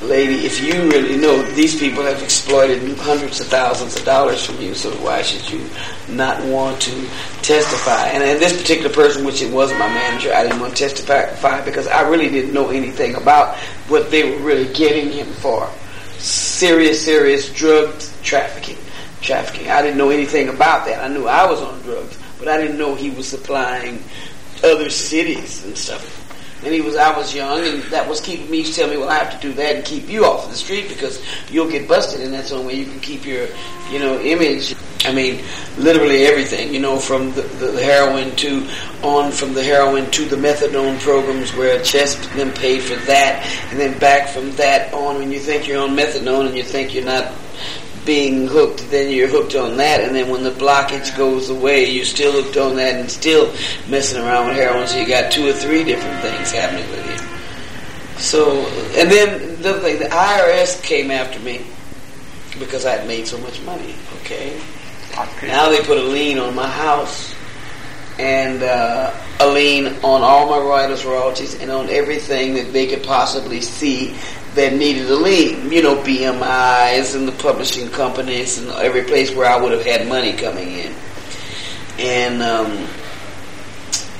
Lady, 0.01 0.45
if 0.45 0.61
you 0.61 0.89
really 0.89 1.17
know 1.17 1.41
these 1.53 1.79
people 1.79 2.03
have 2.03 2.21
exploited 2.21 2.97
hundreds 2.97 3.39
of 3.39 3.47
thousands 3.47 3.95
of 3.95 4.03
dollars 4.03 4.45
from 4.45 4.59
you, 4.61 4.75
so 4.75 4.91
why 4.97 5.21
should 5.21 5.49
you 5.49 5.67
not 6.13 6.43
want 6.45 6.79
to 6.81 6.91
testify? 7.41 8.09
And, 8.09 8.21
and 8.21 8.39
this 8.39 8.59
particular 8.59 8.93
person, 8.93 9.25
which 9.25 9.41
it 9.41 9.51
was 9.51 9.71
my 9.73 9.87
manager, 9.87 10.33
I 10.33 10.43
didn't 10.43 10.59
want 10.59 10.75
to 10.75 10.87
testify 10.87 11.63
because 11.63 11.87
I 11.87 12.07
really 12.07 12.29
didn't 12.29 12.53
know 12.53 12.69
anything 12.69 13.15
about 13.15 13.55
what 13.87 14.11
they 14.11 14.29
were 14.29 14.43
really 14.43 14.71
getting 14.73 15.11
him 15.11 15.27
for. 15.27 15.69
Serious, 16.17 17.03
serious 17.03 17.51
drug 17.53 17.97
trafficking. 18.21 18.77
Trafficking. 19.21 19.69
I 19.69 19.81
didn't 19.81 19.97
know 19.97 20.09
anything 20.09 20.49
about 20.49 20.85
that. 20.85 21.03
I 21.03 21.07
knew 21.07 21.25
I 21.25 21.49
was 21.49 21.61
on 21.61 21.81
drugs, 21.81 22.19
but 22.37 22.47
I 22.47 22.57
didn't 22.57 22.77
know 22.77 22.95
he 22.95 23.09
was 23.09 23.27
supplying 23.27 24.03
other 24.63 24.89
cities 24.89 25.63
and 25.65 25.77
stuff. 25.77 26.24
And 26.65 26.73
he 26.73 26.81
was, 26.81 26.95
I 26.95 27.15
was 27.15 27.33
young, 27.33 27.63
and 27.63 27.83
that 27.83 28.09
was 28.09 28.19
keeping 28.19 28.49
me. 28.49 28.63
Tell 28.63 28.89
me, 28.89 28.97
"Well, 28.97 29.09
I 29.09 29.15
have 29.15 29.39
to 29.39 29.47
do 29.47 29.53
that 29.53 29.75
and 29.75 29.85
keep 29.85 30.09
you 30.09 30.25
off 30.25 30.49
the 30.49 30.55
street 30.55 30.89
because 30.89 31.21
you'll 31.51 31.69
get 31.69 31.87
busted, 31.87 32.21
and 32.21 32.33
that's 32.33 32.49
the 32.49 32.55
only 32.55 32.73
way 32.73 32.79
you 32.79 32.85
can 32.85 32.99
keep 32.99 33.25
your, 33.25 33.47
you 33.91 33.99
know, 33.99 34.19
image." 34.19 34.75
I 35.05 35.13
mean, 35.13 35.43
literally 35.77 36.25
everything. 36.25 36.73
You 36.73 36.79
know, 36.79 36.97
from 36.97 37.31
the, 37.33 37.43
the 37.43 37.83
heroin 37.83 38.35
to 38.37 38.67
on 39.03 39.31
from 39.31 39.53
the 39.53 39.63
heroin 39.63 40.09
to 40.11 40.25
the 40.25 40.35
methadone 40.35 40.99
programs, 40.99 41.53
where 41.55 41.79
Chess 41.83 42.15
then 42.35 42.51
paid 42.53 42.81
for 42.81 42.95
that, 43.05 43.45
and 43.69 43.79
then 43.79 43.97
back 43.99 44.29
from 44.29 44.51
that 44.53 44.91
on. 44.93 45.19
When 45.19 45.31
you 45.31 45.39
think 45.39 45.67
you're 45.67 45.81
on 45.81 45.95
methadone 45.95 46.47
and 46.47 46.57
you 46.57 46.63
think 46.63 46.95
you're 46.95 47.05
not 47.05 47.31
being 48.05 48.47
hooked, 48.47 48.89
then 48.91 49.11
you're 49.11 49.27
hooked 49.27 49.55
on 49.55 49.77
that, 49.77 50.01
and 50.01 50.15
then 50.15 50.29
when 50.29 50.43
the 50.43 50.51
blockage 50.51 51.15
goes 51.17 51.49
away, 51.49 51.89
you're 51.89 52.05
still 52.05 52.31
hooked 52.31 52.57
on 52.57 52.75
that 52.75 52.95
and 52.95 53.09
still 53.09 53.51
messing 53.89 54.21
around 54.21 54.47
with 54.47 54.57
heroin. 54.57 54.87
So 54.87 54.99
you 54.99 55.07
got 55.07 55.31
two 55.31 55.47
or 55.47 55.53
three 55.53 55.83
different 55.83 56.21
things 56.21 56.51
happening 56.51 56.89
with 56.91 57.05
you. 57.09 58.19
So, 58.19 58.65
and 58.95 59.11
then 59.11 59.61
the 59.61 59.79
thing, 59.81 59.99
the 59.99 60.05
IRS 60.05 60.81
came 60.83 61.11
after 61.11 61.39
me 61.39 61.65
because 62.59 62.85
I 62.85 62.91
had 62.91 63.07
made 63.07 63.27
so 63.27 63.37
much 63.39 63.61
money. 63.63 63.95
Okay, 64.21 64.59
now 65.43 65.69
they 65.69 65.81
put 65.83 65.97
a 65.97 66.03
lien 66.03 66.37
on 66.37 66.55
my 66.55 66.67
house 66.67 67.35
and 68.17 68.63
uh, 68.63 69.13
a 69.39 69.47
lien 69.47 69.87
on 70.03 70.21
all 70.21 70.49
my 70.49 70.57
writers' 70.57 71.03
royalties 71.05 71.59
and 71.61 71.69
on 71.69 71.89
everything 71.89 72.53
that 72.53 72.71
they 72.71 72.87
could 72.87 73.03
possibly 73.03 73.59
see 73.59 74.15
that 74.55 74.73
needed 74.73 75.09
a 75.09 75.15
lien. 75.15 75.71
You 75.71 75.83
know, 75.83 75.95
BMIs 75.95 77.15
and 77.15 77.27
the 77.27 77.33
publishing 77.33 77.89
companies 77.89 78.57
and 78.57 78.69
every 78.71 79.03
place 79.03 79.33
where 79.33 79.49
I 79.49 79.61
would 79.61 79.71
have 79.71 79.85
had 79.85 80.07
money 80.07 80.33
coming 80.33 80.71
in. 80.71 80.93
And 81.99 82.41
um, 82.41 82.87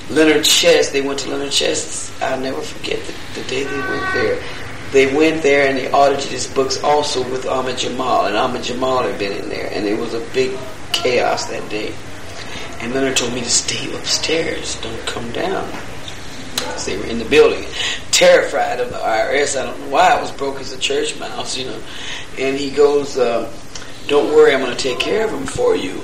Leonard 0.10 0.46
Chess, 0.46 0.92
they 0.92 1.02
went 1.02 1.20
to 1.20 1.30
Leonard 1.30 1.52
Chess. 1.52 2.12
I'll 2.22 2.40
never 2.40 2.62
forget 2.62 3.00
the, 3.04 3.42
the 3.42 3.48
day 3.48 3.64
they 3.64 3.80
went 3.80 4.14
there. 4.14 4.44
They 4.92 5.14
went 5.14 5.42
there 5.44 5.68
and 5.68 5.78
they 5.78 5.92
audited 5.92 6.30
his 6.32 6.48
books 6.48 6.82
also 6.84 7.22
with 7.30 7.46
Ahmad 7.46 7.78
Jamal, 7.78 8.28
and 8.28 8.38
Ahmad 8.38 8.64
Jamal 8.64 9.04
had 9.04 9.20
been 9.20 9.34
in 9.34 9.50
there, 9.50 9.70
and 9.74 9.86
it 9.86 10.00
was 10.00 10.14
a 10.14 10.22
big 10.34 10.58
chaos 10.94 11.48
that 11.48 11.68
day. 11.70 11.94
And 12.80 12.94
Leonard 12.94 13.18
told 13.18 13.34
me 13.34 13.42
to 13.42 13.50
stay 13.50 13.94
upstairs, 13.98 14.80
don't 14.82 15.06
come 15.06 15.30
down. 15.32 15.68
Because 16.56 16.86
they 16.86 16.98
were 16.98 17.06
in 17.06 17.20
the 17.20 17.26
building, 17.26 17.66
terrified 18.16 18.80
of 18.80 18.90
the 18.90 18.98
IRS. 18.98 19.60
I 19.60 19.66
don't 19.66 19.80
know 19.82 19.90
why 19.90 20.08
I 20.08 20.22
was 20.22 20.32
broke 20.32 20.62
as 20.62 20.72
a 20.72 20.80
church 20.80 21.20
mouse, 21.20 21.58
you 21.58 21.66
know. 21.66 21.80
And 22.40 22.58
he 22.58 22.72
goes, 22.72 23.18
uh, 23.18 23.52
"Don't 24.08 24.34
worry, 24.34 24.54
I'm 24.54 24.62
going 24.62 24.76
to 24.76 24.82
take 24.82 25.00
care 25.00 25.26
of 25.26 25.32
him 25.32 25.46
for 25.46 25.76
you." 25.76 26.02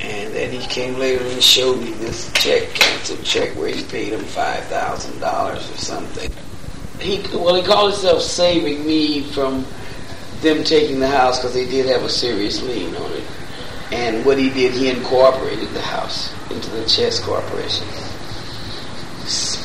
And 0.00 0.34
then 0.34 0.50
he 0.50 0.66
came 0.66 0.98
later 0.98 1.24
and 1.24 1.42
showed 1.42 1.78
me 1.78 1.92
this 1.92 2.32
check, 2.32 2.68
canceled 2.74 3.22
check, 3.22 3.50
where 3.56 3.68
he 3.68 3.84
paid 3.84 4.12
him 4.12 4.24
five 4.24 4.64
thousand 4.64 5.20
dollars 5.20 5.70
or 5.70 5.76
something. 5.76 6.30
He 6.98 7.20
well, 7.36 7.54
he 7.54 7.62
called 7.62 7.92
himself 7.92 8.22
saving 8.22 8.84
me 8.84 9.22
from 9.22 9.64
them 10.40 10.64
taking 10.64 11.00
the 11.00 11.08
house 11.08 11.38
because 11.38 11.54
they 11.54 11.66
did 11.66 11.86
have 11.86 12.02
a 12.02 12.08
serious 12.08 12.62
lien 12.62 12.96
on 12.96 13.12
it. 13.12 13.24
And 13.92 14.24
what 14.24 14.38
he 14.38 14.50
did, 14.50 14.72
he 14.72 14.88
incorporated 14.88 15.68
the 15.70 15.82
house 15.82 16.32
into 16.50 16.70
the 16.70 16.84
Chess 16.86 17.20
Corporation, 17.20 17.86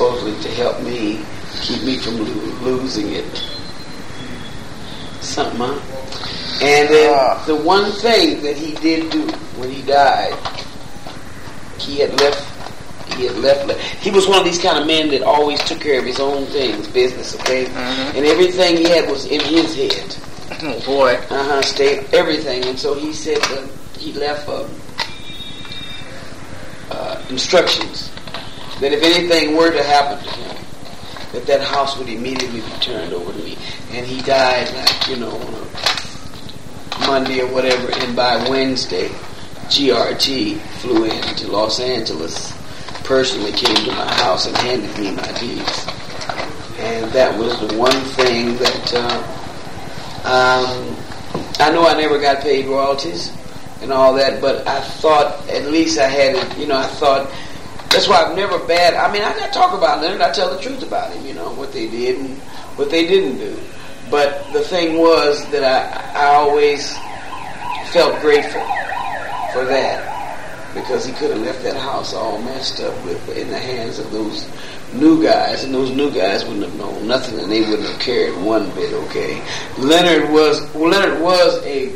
supposedly 0.00 0.38
to 0.42 0.48
help 0.50 0.78
me 0.82 1.24
keep 1.62 1.82
me 1.82 1.96
from 1.96 2.18
lo- 2.18 2.70
losing 2.76 3.12
it. 3.12 3.24
Something, 5.22 5.58
huh? 5.58 5.80
And 6.62 6.88
then 6.88 7.14
Ah. 7.14 7.42
the 7.46 7.56
one 7.56 7.90
thing 7.92 8.42
that 8.42 8.56
he 8.56 8.72
did 8.76 9.10
do 9.10 9.22
when 9.56 9.70
he 9.70 9.80
died, 9.82 10.34
he 11.78 11.96
had 12.00 12.18
left. 12.20 12.44
He 13.16 13.24
had 13.26 13.38
left. 13.38 13.70
He 14.02 14.10
was 14.10 14.28
one 14.28 14.38
of 14.38 14.44
these 14.44 14.58
kind 14.58 14.78
of 14.78 14.86
men 14.86 15.08
that 15.10 15.22
always 15.22 15.60
took 15.64 15.80
care 15.80 15.98
of 15.98 16.04
his 16.04 16.20
own 16.20 16.44
things, 16.46 16.86
business, 16.88 17.34
okay, 17.40 17.64
and 18.14 18.26
everything 18.26 18.76
he 18.76 18.84
had 18.84 19.08
was 19.10 19.24
in 19.24 19.40
his 19.40 19.74
head. 19.74 20.14
Oh 20.62 20.78
boy. 20.84 21.14
Uh 21.30 21.42
huh. 21.44 21.62
State 21.62 22.12
everything, 22.12 22.64
and 22.66 22.78
so 22.78 22.92
he 22.94 23.12
said 23.14 23.38
he 23.98 24.12
left 24.12 24.46
um, 24.48 24.68
uh, 26.90 27.22
instructions 27.30 28.10
that 28.80 28.92
if 28.92 29.02
anything 29.02 29.56
were 29.56 29.70
to 29.70 29.82
happen 29.82 30.22
to 30.24 30.30
him, 30.30 30.56
that 31.32 31.46
that 31.46 31.60
house 31.60 31.98
would 31.98 32.08
immediately 32.08 32.60
be 32.60 32.70
turned 32.80 33.12
over 33.12 33.32
to 33.32 33.38
me. 33.38 33.56
And 33.92 34.06
he 34.06 34.22
died, 34.22 34.72
like 34.74 35.08
you 35.08 35.16
know, 35.16 35.38
Monday 37.06 37.40
or 37.40 37.52
whatever, 37.52 37.92
and 38.00 38.14
by 38.16 38.36
Wednesday, 38.48 39.08
GRT 39.68 40.58
flew 40.80 41.04
in 41.04 41.22
to 41.36 41.48
Los 41.48 41.80
Angeles, 41.80 42.52
personally 43.04 43.52
came 43.52 43.76
to 43.76 43.92
my 43.92 44.14
house 44.14 44.46
and 44.46 44.56
handed 44.58 44.96
me 44.98 45.12
my 45.12 45.32
deeds. 45.38 45.86
And 46.78 47.10
that 47.12 47.36
was 47.38 47.58
the 47.60 47.76
one 47.76 48.00
thing 48.14 48.56
that. 48.58 48.94
Uh, 48.94 49.42
um, 50.26 50.96
I 51.58 51.70
know 51.70 51.86
I 51.86 51.94
never 51.94 52.18
got 52.18 52.42
paid 52.42 52.66
royalties 52.66 53.32
and 53.80 53.92
all 53.92 54.14
that, 54.14 54.40
but 54.40 54.66
I 54.66 54.80
thought 54.80 55.48
at 55.48 55.70
least 55.70 55.98
I 55.98 56.08
had 56.08 56.34
it. 56.34 56.58
You 56.58 56.66
know, 56.66 56.76
I 56.76 56.86
thought 56.86 57.30
that's 57.90 58.08
why 58.08 58.22
I'm 58.22 58.36
never 58.36 58.58
bad. 58.66 58.94
I 58.94 59.12
mean, 59.12 59.22
I 59.22 59.32
to 59.32 59.52
talk 59.52 59.76
about 59.76 60.02
Leonard. 60.02 60.20
I 60.20 60.32
tell 60.32 60.54
the 60.54 60.60
truth 60.60 60.82
about 60.82 61.12
him. 61.12 61.24
You 61.24 61.34
know 61.34 61.52
what 61.54 61.72
they 61.72 61.88
did 61.88 62.18
and 62.18 62.38
what 62.76 62.90
they 62.90 63.06
didn't 63.06 63.38
do. 63.38 63.56
But 64.10 64.52
the 64.52 64.60
thing 64.60 64.98
was 64.98 65.44
that 65.50 65.64
I 65.64 66.20
I 66.20 66.34
always 66.34 66.96
felt 67.92 68.20
grateful 68.20 68.62
for 69.52 69.64
that 69.64 70.16
because 70.74 71.06
he 71.06 71.12
could 71.14 71.30
have 71.30 71.40
left 71.40 71.62
that 71.62 71.76
house 71.76 72.12
all 72.12 72.40
messed 72.42 72.80
up 72.80 72.94
with 73.04 73.36
in 73.36 73.48
the 73.50 73.58
hands 73.58 73.98
of 73.98 74.10
those 74.12 74.46
new 74.92 75.22
guys, 75.22 75.64
and 75.64 75.74
those 75.74 75.90
new 75.90 76.10
guys 76.10 76.44
wouldn't 76.44 76.64
have 76.64 76.76
known 76.76 77.08
nothing, 77.08 77.38
and 77.38 77.50
they 77.50 77.60
wouldn't 77.60 77.88
have 77.88 78.00
cared 78.00 78.36
one 78.42 78.70
bit. 78.70 78.92
Okay, 78.92 79.42
Leonard 79.78 80.30
was 80.30 80.74
Leonard 80.74 81.20
was 81.20 81.64
a 81.64 81.92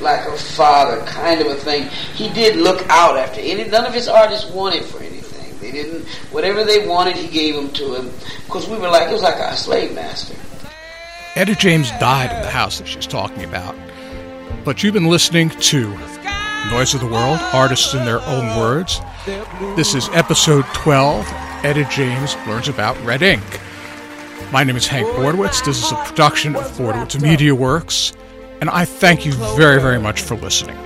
like 0.00 0.26
a 0.26 0.36
father 0.36 1.04
kind 1.06 1.40
of 1.40 1.48
a 1.48 1.54
thing. 1.54 1.88
He 2.14 2.32
did 2.32 2.56
look 2.56 2.86
out 2.88 3.16
after 3.16 3.40
any. 3.40 3.64
None 3.68 3.86
of 3.86 3.94
his 3.94 4.08
artists 4.08 4.50
wanted 4.50 4.84
for 4.84 5.02
anything. 5.02 5.58
They 5.60 5.70
didn't. 5.70 6.06
Whatever 6.32 6.64
they 6.64 6.86
wanted, 6.86 7.16
he 7.16 7.28
gave 7.28 7.54
them 7.54 7.70
to 7.70 7.94
him 7.94 8.10
because 8.46 8.68
we 8.68 8.78
were 8.78 8.88
like 8.88 9.08
it 9.08 9.12
was 9.12 9.22
like 9.22 9.36
our 9.36 9.56
slave 9.56 9.94
master. 9.94 10.34
Etta 11.36 11.54
James 11.54 11.90
died 11.92 12.32
in 12.34 12.42
the 12.42 12.50
house 12.50 12.78
that 12.78 12.88
she's 12.88 13.06
talking 13.06 13.44
about. 13.44 13.76
But 14.64 14.82
you've 14.82 14.94
been 14.94 15.06
listening 15.08 15.50
to 15.50 15.96
Noise 16.70 16.94
of 16.94 17.00
the 17.00 17.06
World, 17.06 17.38
Artists 17.52 17.94
in 17.94 18.04
Their 18.04 18.20
Own 18.22 18.58
Words. 18.58 19.00
This 19.76 19.94
is 19.94 20.08
episode 20.10 20.64
12. 20.74 21.24
Etta 21.64 21.84
James 21.90 22.36
learns 22.46 22.68
about 22.68 23.00
red 23.04 23.22
ink. 23.22 23.42
My 24.52 24.64
name 24.64 24.76
is 24.76 24.86
Hank 24.86 25.06
Bordowitz. 25.08 25.64
This 25.64 25.82
is 25.84 25.92
a 25.92 25.96
production 26.04 26.56
of 26.56 26.64
Bordowitz 26.72 27.20
Media 27.22 27.54
Works, 27.54 28.12
and 28.60 28.70
I 28.70 28.84
thank 28.84 29.24
you 29.24 29.32
very, 29.56 29.80
very 29.80 29.98
much 29.98 30.22
for 30.22 30.36
listening. 30.36 30.76